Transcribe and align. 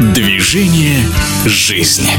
Движение 0.00 1.06
жизни. 1.46 2.10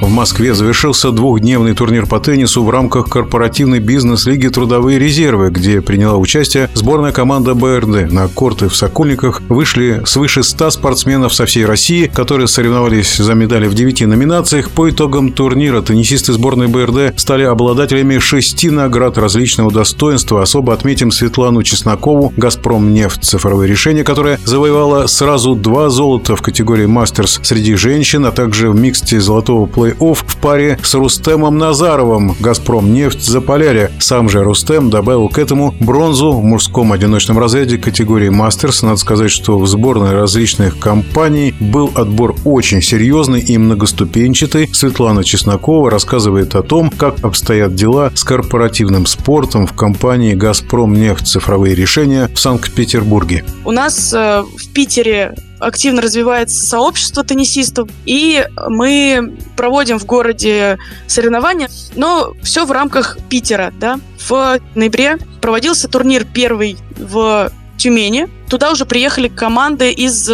В 0.00 0.08
Москве 0.08 0.54
завершился 0.54 1.12
двухдневный 1.12 1.72
турнир 1.72 2.06
по 2.06 2.18
теннису 2.18 2.64
в 2.64 2.70
рамках 2.70 3.08
корпоративной 3.08 3.78
бизнес-лиги 3.78 4.48
«Трудовые 4.48 4.98
резервы», 4.98 5.50
где 5.50 5.80
приняла 5.80 6.16
участие 6.16 6.68
сборная 6.74 7.12
команда 7.12 7.54
БРД. 7.54 8.10
На 8.10 8.26
корты 8.28 8.68
в 8.68 8.74
Сокольниках 8.74 9.40
вышли 9.48 10.02
свыше 10.04 10.42
100 10.42 10.70
спортсменов 10.70 11.32
со 11.32 11.46
всей 11.46 11.64
России, 11.64 12.10
которые 12.12 12.48
соревновались 12.48 13.16
за 13.16 13.34
медали 13.34 13.68
в 13.68 13.74
девяти 13.74 14.04
номинациях. 14.04 14.70
По 14.70 14.90
итогам 14.90 15.32
турнира 15.32 15.80
теннисисты 15.80 16.32
сборной 16.32 16.66
БРД 16.66 17.18
стали 17.18 17.44
обладателями 17.44 18.18
шести 18.18 18.70
наград 18.70 19.16
различного 19.16 19.70
достоинства. 19.70 20.42
Особо 20.42 20.74
отметим 20.74 21.12
Светлану 21.12 21.62
Чеснокову, 21.62 22.32
«Газпром 22.36 22.92
нефть. 22.92 23.24
Цифровые 23.24 23.70
решения», 23.70 24.02
которая 24.02 24.40
завоевала 24.44 25.06
сразу 25.06 25.54
два 25.54 25.88
золота 25.88 26.34
в 26.34 26.42
категории 26.42 26.86
«Мастерс» 26.86 27.38
среди 27.44 27.76
женщин, 27.76 28.26
а 28.26 28.32
также 28.32 28.70
в 28.70 28.74
миксте 28.74 29.20
золотого 29.20 29.66
плей 29.66 29.93
плей-офф 29.94 30.24
в 30.26 30.36
паре 30.36 30.78
с 30.82 30.94
Рустемом 30.94 31.58
Назаровым 31.58 32.34
«Газпром 32.40 32.92
нефть» 32.92 33.22
за 33.22 33.40
Полярье. 33.40 33.90
Сам 33.98 34.28
же 34.28 34.42
Рустем 34.42 34.90
добавил 34.90 35.28
к 35.28 35.38
этому 35.38 35.74
бронзу 35.80 36.32
в 36.32 36.44
мужском 36.44 36.92
одиночном 36.92 37.38
разряде 37.38 37.78
категории 37.78 38.28
«Мастерс». 38.28 38.82
Надо 38.82 38.96
сказать, 38.96 39.30
что 39.30 39.58
в 39.58 39.66
сборной 39.66 40.12
различных 40.12 40.78
компаний 40.78 41.54
был 41.60 41.90
отбор 41.94 42.34
очень 42.44 42.82
серьезный 42.82 43.40
и 43.40 43.58
многоступенчатый. 43.58 44.68
Светлана 44.72 45.24
Чеснокова 45.24 45.90
рассказывает 45.90 46.54
о 46.54 46.62
том, 46.62 46.90
как 46.90 47.24
обстоят 47.24 47.74
дела 47.74 48.10
с 48.14 48.24
корпоративным 48.24 49.06
спортом 49.06 49.66
в 49.66 49.72
компании 49.72 50.34
«Газпром 50.34 50.94
нефть. 50.94 51.28
Цифровые 51.28 51.74
решения» 51.74 52.30
в 52.34 52.38
Санкт-Петербурге. 52.38 53.44
У 53.64 53.70
нас 53.70 54.12
э, 54.12 54.42
в 54.42 54.72
Питере 54.72 55.34
активно 55.66 56.02
развивается 56.02 56.64
сообщество 56.64 57.24
теннисистов, 57.24 57.88
и 58.04 58.46
мы 58.68 59.36
проводим 59.56 59.98
в 59.98 60.06
городе 60.06 60.78
соревнования, 61.06 61.68
но 61.94 62.34
все 62.42 62.64
в 62.64 62.72
рамках 62.72 63.18
Питера, 63.28 63.72
да. 63.78 63.98
В 64.28 64.58
ноябре 64.74 65.18
проводился 65.40 65.88
турнир 65.88 66.24
первый 66.24 66.76
в 66.96 67.50
Тюмени. 67.76 68.28
Туда 68.48 68.70
уже 68.70 68.86
приехали 68.86 69.28
команды 69.28 69.90
из 69.90 70.30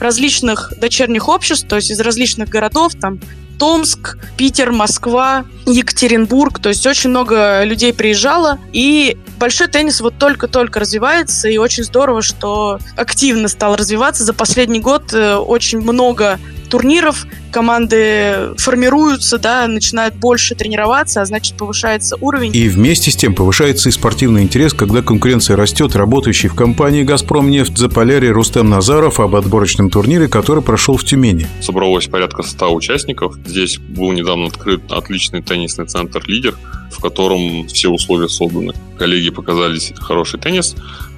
различных 0.00 0.72
дочерних 0.78 1.28
обществ, 1.28 1.66
то 1.68 1.76
есть 1.76 1.90
из 1.90 2.00
различных 2.00 2.48
городов, 2.48 2.92
там 3.00 3.20
Томск, 3.64 4.18
Питер, 4.36 4.72
Москва, 4.72 5.46
Екатеринбург. 5.64 6.58
То 6.58 6.68
есть 6.68 6.86
очень 6.86 7.08
много 7.08 7.64
людей 7.64 7.94
приезжало. 7.94 8.58
И 8.74 9.16
большой 9.38 9.68
теннис 9.68 10.02
вот 10.02 10.18
только-только 10.18 10.80
развивается. 10.80 11.48
И 11.48 11.56
очень 11.56 11.82
здорово, 11.82 12.20
что 12.20 12.78
активно 12.94 13.48
стал 13.48 13.76
развиваться. 13.76 14.22
За 14.22 14.34
последний 14.34 14.80
год 14.80 15.14
э, 15.14 15.36
очень 15.36 15.80
много 15.80 16.38
турниров, 16.74 17.28
команды 17.52 18.52
формируются, 18.56 19.38
да, 19.38 19.68
начинают 19.68 20.16
больше 20.16 20.56
тренироваться, 20.56 21.22
а 21.22 21.24
значит 21.24 21.56
повышается 21.56 22.16
уровень. 22.20 22.50
И 22.52 22.68
вместе 22.68 23.12
с 23.12 23.16
тем 23.16 23.32
повышается 23.32 23.90
и 23.90 23.92
спортивный 23.92 24.42
интерес, 24.42 24.74
когда 24.74 25.00
конкуренция 25.00 25.56
растет. 25.56 25.94
Работающий 25.94 26.48
в 26.48 26.56
компании 26.56 27.04
«Газпром 27.04 27.48
нефть» 27.48 27.78
за 27.78 27.88
полярье 27.88 28.32
Рустем 28.32 28.68
Назаров 28.68 29.20
об 29.20 29.36
отборочном 29.36 29.88
турнире, 29.88 30.26
который 30.26 30.64
прошел 30.64 30.96
в 30.96 31.04
Тюмени. 31.04 31.46
Собралось 31.60 32.08
порядка 32.08 32.42
100 32.42 32.74
участников. 32.74 33.36
Здесь 33.46 33.78
был 33.78 34.10
недавно 34.10 34.46
открыт 34.46 34.82
отличный 34.90 35.42
теннисный 35.42 35.86
центр 35.86 36.24
«Лидер», 36.26 36.56
в 36.90 37.00
котором 37.00 37.68
все 37.68 37.88
условия 37.88 38.28
созданы. 38.28 38.72
Коллеги 38.98 39.30
показали 39.30 39.78
хороший 40.00 40.40
теннис, 40.40 40.74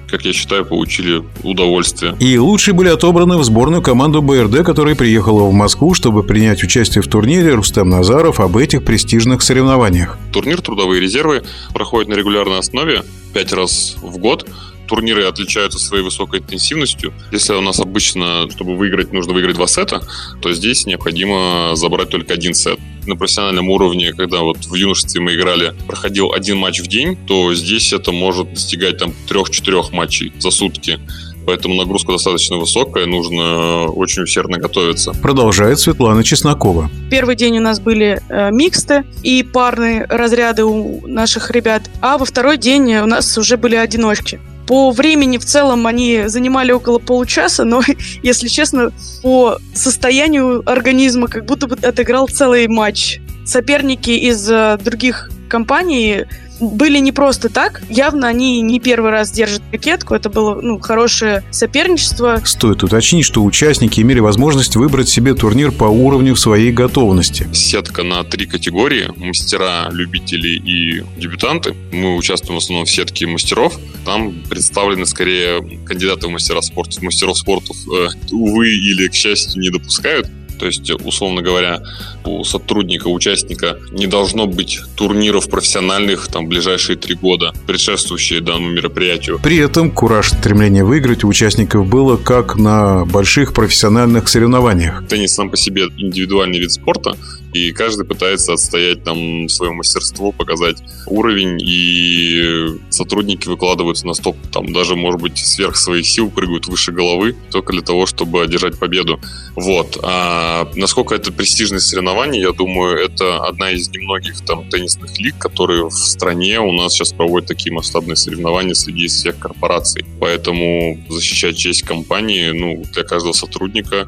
как 0.09 0.23
я 0.23 0.33
считаю, 0.33 0.65
получили 0.65 1.23
удовольствие. 1.43 2.15
И 2.19 2.37
лучшие 2.37 2.73
были 2.73 2.89
отобраны 2.89 3.37
в 3.37 3.43
сборную 3.43 3.81
команду 3.81 4.21
БРД, 4.21 4.63
которая 4.63 4.95
приехала 4.95 5.43
в 5.43 5.53
Москву, 5.53 5.93
чтобы 5.93 6.23
принять 6.23 6.63
участие 6.63 7.01
в 7.01 7.07
турнире 7.07 7.53
Рустем 7.53 7.89
Назаров 7.89 8.39
об 8.39 8.57
этих 8.57 8.83
престижных 8.83 9.41
соревнованиях. 9.41 10.17
Турнир 10.31 10.61
«Трудовые 10.61 11.01
резервы» 11.01 11.43
проходит 11.73 12.09
на 12.09 12.13
регулярной 12.13 12.59
основе 12.59 13.03
пять 13.33 13.53
раз 13.53 13.97
в 14.01 14.17
год 14.17 14.47
турниры 14.87 15.25
отличаются 15.25 15.79
своей 15.79 16.03
высокой 16.03 16.39
интенсивностью. 16.39 17.13
Если 17.31 17.53
у 17.53 17.61
нас 17.61 17.79
обычно, 17.79 18.49
чтобы 18.49 18.75
выиграть, 18.75 19.11
нужно 19.13 19.33
выиграть 19.33 19.55
два 19.55 19.67
сета, 19.67 20.01
то 20.41 20.51
здесь 20.53 20.85
необходимо 20.85 21.71
забрать 21.75 22.09
только 22.09 22.33
один 22.33 22.53
сет. 22.53 22.79
На 23.05 23.15
профессиональном 23.15 23.69
уровне, 23.69 24.13
когда 24.13 24.39
вот 24.41 24.65
в 24.65 24.75
юношестве 24.75 25.21
мы 25.21 25.35
играли, 25.35 25.73
проходил 25.87 26.33
один 26.33 26.57
матч 26.57 26.81
в 26.81 26.87
день, 26.87 27.17
то 27.27 27.53
здесь 27.53 27.93
это 27.93 28.11
может 28.11 28.53
достигать 28.53 28.97
там 28.97 29.13
трех-четырех 29.27 29.91
матчей 29.91 30.33
за 30.39 30.51
сутки 30.51 30.99
поэтому 31.47 31.75
нагрузка 31.75 32.11
достаточно 32.11 32.57
высокая, 32.57 33.05
нужно 33.05 33.85
очень 33.85 34.23
усердно 34.23 34.57
готовиться. 34.57 35.13
Продолжает 35.13 35.79
Светлана 35.79 36.23
Чеснокова. 36.23 36.91
Первый 37.09 37.37
день 37.37 37.57
у 37.57 37.61
нас 37.61 37.79
были 37.79 38.21
э, 38.27 38.51
миксты 38.51 39.05
и 39.23 39.43
парные 39.43 40.05
разряды 40.09 40.65
у 40.65 41.07
наших 41.07 41.49
ребят, 41.51 41.83
а 42.01 42.17
во 42.17 42.25
второй 42.25 42.57
день 42.57 42.97
у 42.97 43.05
нас 43.05 43.37
уже 43.37 43.55
были 43.55 43.75
одиночки. 43.75 44.41
По 44.67 44.91
времени 44.91 45.37
в 45.37 45.45
целом 45.45 45.87
они 45.87 46.23
занимали 46.27 46.71
около 46.73 46.99
получаса, 46.99 47.63
но, 47.63 47.81
если 48.23 48.47
честно, 48.47 48.91
по 49.23 49.57
состоянию 49.73 50.61
организма 50.69 51.27
как 51.27 51.45
будто 51.45 51.67
бы 51.67 51.75
отыграл 51.75 52.27
целый 52.27 52.67
матч. 52.67 53.19
Соперники 53.45 54.11
из 54.11 54.49
э, 54.51 54.77
других 54.83 55.31
компаний 55.47 56.25
были 56.59 56.99
не 56.99 57.11
просто 57.11 57.49
так. 57.49 57.81
Явно 57.89 58.27
они 58.27 58.61
не 58.61 58.79
первый 58.79 59.11
раз 59.11 59.31
держат 59.31 59.61
ракетку. 59.71 60.15
Это 60.15 60.29
было 60.29 60.59
ну, 60.61 60.79
хорошее 60.79 61.43
соперничество. 61.51 62.41
Стоит 62.43 62.83
уточнить, 62.83 63.25
что 63.25 63.43
участники 63.43 64.01
имели 64.01 64.19
возможность 64.19 64.75
выбрать 64.75 65.09
себе 65.09 65.33
турнир 65.33 65.71
по 65.71 65.85
уровню 65.85 66.35
своей 66.35 66.71
готовности. 66.71 67.47
Сетка 67.53 68.03
на 68.03 68.23
три 68.23 68.45
категории. 68.45 69.09
Мастера, 69.15 69.89
любители 69.91 70.49
и 70.49 71.03
дебютанты. 71.17 71.75
Мы 71.91 72.15
участвуем 72.15 72.59
в 72.59 72.63
основном 72.63 72.85
в 72.85 72.89
сетке 72.89 73.27
мастеров. 73.27 73.77
Там 74.05 74.33
представлены 74.49 75.05
скорее 75.05 75.61
кандидаты 75.85 76.27
в 76.27 76.31
мастера 76.31 76.61
спорта. 76.61 77.03
Мастеров 77.03 77.37
спорта, 77.37 77.73
э, 77.73 78.07
увы 78.31 78.69
или 78.69 79.07
к 79.07 79.13
счастью, 79.13 79.61
не 79.61 79.69
допускают. 79.69 80.27
То 80.57 80.65
есть, 80.65 80.89
условно 80.89 81.41
говоря, 81.41 81.81
у 82.25 82.43
сотрудника, 82.43 83.07
участника 83.07 83.77
не 83.91 84.07
должно 84.07 84.47
быть 84.47 84.79
турниров 84.95 85.49
профессиональных 85.49 86.27
там 86.27 86.47
ближайшие 86.47 86.97
три 86.97 87.15
года, 87.15 87.53
предшествующие 87.65 88.41
данному 88.41 88.69
мероприятию. 88.69 89.39
При 89.41 89.57
этом 89.57 89.91
кураж 89.91 90.29
стремление 90.29 90.83
выиграть 90.83 91.23
у 91.23 91.27
участников 91.27 91.87
было 91.87 92.17
как 92.17 92.55
на 92.55 93.05
больших 93.05 93.53
профессиональных 93.53 94.27
соревнованиях. 94.27 95.07
Теннис 95.07 95.33
сам 95.33 95.49
по 95.49 95.57
себе 95.57 95.83
индивидуальный 95.97 96.59
вид 96.59 96.71
спорта, 96.71 97.15
и 97.57 97.71
каждый 97.71 98.05
пытается 98.05 98.53
отстоять 98.53 99.03
там 99.03 99.49
свое 99.49 99.71
мастерство, 99.71 100.31
показать 100.31 100.77
уровень, 101.05 101.59
и 101.61 102.77
сотрудники 102.89 103.47
выкладываются 103.47 104.05
на 104.07 104.13
стоп, 104.13 104.37
там 104.51 104.73
даже, 104.73 104.95
может 104.95 105.21
быть, 105.21 105.37
сверх 105.37 105.75
своих 105.75 106.05
сил 106.05 106.29
прыгают 106.29 106.67
выше 106.67 106.91
головы, 106.91 107.35
только 107.51 107.73
для 107.73 107.81
того, 107.81 108.05
чтобы 108.05 108.43
одержать 108.43 108.79
победу. 108.79 109.19
Вот. 109.55 109.97
А 110.03 110.69
насколько 110.75 111.15
это 111.15 111.31
престижное 111.31 111.79
соревнование, 111.79 112.41
я 112.41 112.51
думаю, 112.51 112.97
это 112.97 113.43
одна 113.45 113.71
из 113.71 113.89
немногих 113.89 114.41
там 114.45 114.69
теннисных 114.69 115.17
лиг, 115.19 115.37
которые 115.37 115.85
в 115.85 115.93
стране 115.93 116.59
у 116.59 116.71
нас 116.71 116.93
сейчас 116.93 117.13
проводят 117.13 117.47
такие 117.47 117.73
масштабные 117.73 118.15
соревнования 118.15 118.73
среди 118.73 119.07
всех 119.07 119.39
корпораций. 119.39 120.05
Поэтому 120.19 120.97
защищать 121.09 121.57
честь 121.57 121.83
компании, 121.83 122.51
ну, 122.51 122.83
для 122.93 123.03
каждого 123.03 123.33
сотрудника 123.33 124.07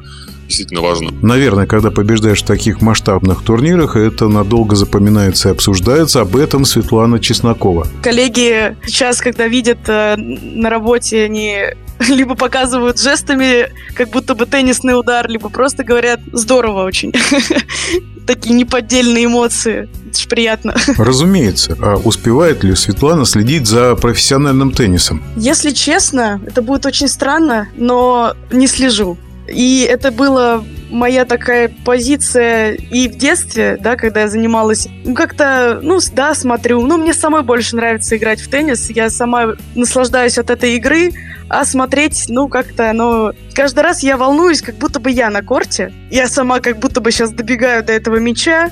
действительно 0.50 0.82
важно. 0.82 1.10
Наверное, 1.22 1.66
когда 1.66 1.90
побеждаешь 1.90 2.42
в 2.42 2.46
таких 2.46 2.82
масштабных 2.82 3.42
турнирах, 3.42 3.96
это 3.96 4.28
надолго 4.28 4.76
запоминается 4.76 5.48
и 5.48 5.52
обсуждается. 5.52 6.20
Об 6.20 6.36
этом 6.36 6.64
Светлана 6.64 7.20
Чеснокова. 7.20 7.86
Коллеги 8.02 8.76
сейчас, 8.84 9.20
когда 9.20 9.46
видят 9.46 9.78
э, 9.88 10.16
на 10.16 10.68
работе, 10.68 11.24
они 11.24 11.56
либо 12.08 12.34
показывают 12.34 13.00
жестами, 13.00 13.70
как 13.94 14.10
будто 14.10 14.34
бы 14.34 14.46
теннисный 14.46 14.98
удар, 14.98 15.28
либо 15.28 15.48
просто 15.48 15.84
говорят 15.84 16.20
«здорово 16.32 16.84
очень». 16.84 17.12
Такие 18.26 18.54
неподдельные 18.54 19.24
эмоции. 19.24 19.88
Это 20.08 20.20
же 20.20 20.28
приятно. 20.28 20.76
Разумеется. 20.98 21.76
А 21.80 21.96
успевает 21.96 22.62
ли 22.62 22.74
Светлана 22.76 23.24
следить 23.24 23.66
за 23.66 23.96
профессиональным 23.96 24.72
теннисом? 24.72 25.22
Если 25.36 25.70
честно, 25.70 26.40
это 26.46 26.62
будет 26.62 26.86
очень 26.86 27.08
странно, 27.08 27.68
но 27.76 28.34
не 28.52 28.66
слежу. 28.66 29.16
И 29.50 29.82
это 29.82 30.10
было 30.10 30.64
моя 30.90 31.24
такая 31.24 31.70
позиция 31.84 32.72
и 32.72 33.08
в 33.08 33.16
детстве, 33.16 33.78
да, 33.80 33.96
когда 33.96 34.22
я 34.22 34.28
занималась, 34.28 34.88
ну, 35.04 35.14
как-то, 35.14 35.80
ну, 35.82 35.98
да, 36.12 36.34
смотрю, 36.34 36.82
ну, 36.82 36.98
мне 36.98 37.14
самой 37.14 37.42
больше 37.42 37.76
нравится 37.76 38.16
играть 38.16 38.40
в 38.40 38.48
теннис, 38.48 38.90
я 38.90 39.10
сама 39.10 39.54
наслаждаюсь 39.74 40.38
от 40.38 40.50
этой 40.50 40.76
игры, 40.76 41.12
а 41.48 41.64
смотреть, 41.64 42.26
ну, 42.28 42.48
как-то, 42.48 42.92
ну, 42.92 43.32
каждый 43.54 43.80
раз 43.80 44.02
я 44.02 44.16
волнуюсь, 44.16 44.62
как 44.62 44.76
будто 44.76 45.00
бы 45.00 45.10
я 45.10 45.30
на 45.30 45.42
корте, 45.42 45.92
я 46.10 46.28
сама 46.28 46.60
как 46.60 46.78
будто 46.78 47.00
бы 47.00 47.10
сейчас 47.10 47.32
добегаю 47.32 47.84
до 47.84 47.92
этого 47.92 48.16
мяча, 48.16 48.70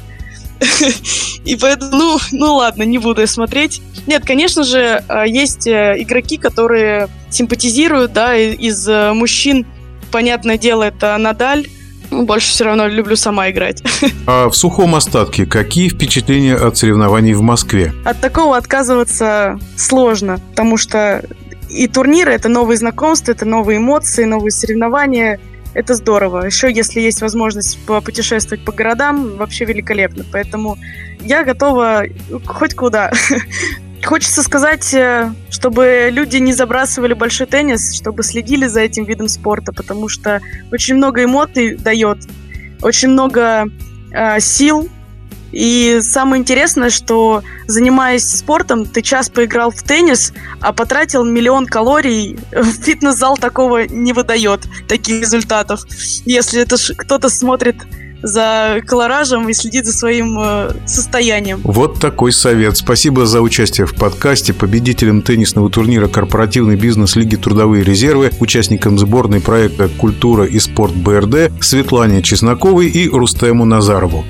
и 1.45 1.57
поэтому, 1.57 1.93
ну, 1.93 2.19
ну 2.33 2.55
ладно, 2.57 2.83
не 2.83 2.99
буду 2.99 3.21
я 3.21 3.27
смотреть. 3.27 3.81
Нет, 4.07 4.25
конечно 4.25 4.65
же, 4.65 5.05
э, 5.09 5.25
есть 5.29 5.69
э, 5.69 5.95
игроки, 5.99 6.37
которые 6.37 7.09
симпатизируют, 7.31 8.13
да, 8.13 8.37
из 8.37 8.89
э, 8.89 9.13
мужчин 9.13 9.67
понятное 10.11 10.59
дело, 10.59 10.85
это 10.85 11.17
Надаль. 11.19 11.67
Ну, 12.11 12.25
больше 12.25 12.51
все 12.51 12.65
равно 12.65 12.87
люблю 12.87 13.17
сама 13.17 13.51
играть. 13.51 13.83
А 14.27 14.49
в 14.49 14.55
сухом 14.55 14.95
остатке 14.95 15.47
какие 15.47 15.89
впечатления 15.89 16.55
от 16.55 16.77
соревнований 16.77 17.35
в 17.35 17.43
Москве? 17.43 17.93
От 18.05 18.21
такого 18.21 18.57
отказываться 18.57 19.59
сложно, 19.77 20.39
потому 20.51 20.77
что 20.77 21.23
и 21.69 21.87
турниры— 21.87 22.33
это 22.35 22.49
новые 22.49 22.79
знакомства, 22.79 23.33
это 23.33 23.45
новые 23.45 23.79
эмоции, 23.79 24.25
новые 24.25 24.51
соревнования. 24.51 25.39
Это 25.75 25.95
здорово. 25.95 26.47
Еще 26.47 26.73
если 26.73 27.01
есть 27.01 27.21
возможность 27.21 27.79
путешествовать 27.87 28.65
по 28.65 28.73
городам, 28.73 29.37
вообще 29.37 29.65
великолепно. 29.67 30.25
Поэтому 30.33 30.79
я 31.21 31.45
готова 31.45 32.05
хоть 32.47 32.75
куда. 32.75 33.13
Хочется 34.09 34.43
сказать, 34.43 34.95
э, 34.95 35.35
чтобы 35.51 36.09
люди 36.11 36.39
не 36.39 36.55
забрасывали 36.55 37.13
большой 37.13 37.47
теннис, 37.47 37.95
чтобы 37.95 38.23
следили 38.23 38.67
за 38.67 38.81
этим 38.81 39.05
видом 39.05 39.29
спорта, 39.29 39.71
потому 39.71 40.09
что 40.09 40.41
очень 40.73 40.95
много 40.95 41.25
эмоций 41.25 41.77
дает, 41.77 42.17
очень 42.81 43.09
много 43.09 43.67
э, 44.11 44.41
сил. 44.41 44.89
И 45.53 45.99
самое 46.01 46.41
интересное, 46.41 46.89
что 46.89 47.43
занимаясь 47.67 48.25
спортом, 48.25 48.87
ты 48.87 49.03
час 49.03 49.29
поиграл 49.29 49.71
в 49.73 49.83
теннис, 49.83 50.33
а 50.63 50.73
потратил 50.73 51.23
миллион 51.23 51.67
калорий. 51.67 52.39
Фитнес-зал 52.83 53.37
такого 53.37 53.87
не 53.89 54.15
выдает, 54.15 54.63
таких 54.89 55.21
результатов. 55.21 55.83
Если 56.25 56.63
это 56.63 56.77
кто-то 56.97 57.29
смотрит 57.29 57.77
за 58.23 58.81
колоражем 58.87 59.49
и 59.49 59.53
следит 59.53 59.87
за 59.87 59.93
своим 59.93 60.39
э, 60.41 60.73
состоянием. 60.87 61.61
Вот 61.65 62.01
такой 62.01 62.33
совет. 62.33 62.77
Спасибо 62.77 63.27
за 63.27 63.41
участие 63.41 63.87
в 63.87 63.95
подкасте. 63.95 64.53
Победителем 64.53 65.23
теннисного 65.23 65.71
турнира 65.71 66.09
«Корпоративный 66.09 66.77
бизнес 66.77 67.17
Лиги 67.17 67.37
Трудовые 67.37 67.85
резервы», 67.85 68.31
участникам 68.41 68.99
сборной 68.99 69.41
проекта 69.41 69.89
«Культура 69.89 70.45
и 70.45 70.59
спорт 70.59 70.95
БРД» 70.95 71.53
Светлане 71.61 72.23
Чесноковой 72.23 72.89
и 72.89 73.09
Рустему 73.09 73.65
Назарову. 73.65 74.25